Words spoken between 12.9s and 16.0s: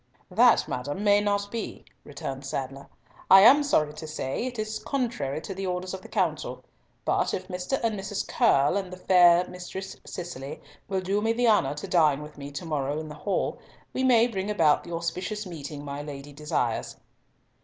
in the hall, we may bring about the auspicious meeting